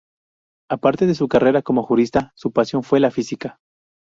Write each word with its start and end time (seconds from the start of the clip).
Aparte 0.67 1.05
de 1.05 1.13
su 1.13 1.27
carrera 1.27 1.61
como 1.61 1.83
jurista, 1.83 2.31
su 2.35 2.51
pasión 2.51 2.81
fue 2.81 2.99
la 2.99 3.11
física. 3.11 3.59